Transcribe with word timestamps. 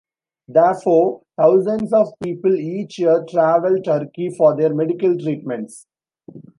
Therefore, 0.47 1.21
thousands 1.37 1.93
of 1.93 2.11
people 2.23 2.55
each 2.55 2.97
year 2.97 3.23
travel 3.29 3.79
Turkey 3.83 4.31
for 4.35 4.57
their 4.57 4.73
medical 4.73 5.15
treatments. 5.15 5.85